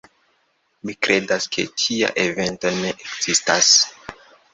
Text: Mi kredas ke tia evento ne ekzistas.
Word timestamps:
Mi 0.89 0.95
kredas 1.07 1.45
ke 1.55 1.65
tia 1.83 2.09
evento 2.23 2.71
ne 2.79 2.95
ekzistas. 3.09 3.71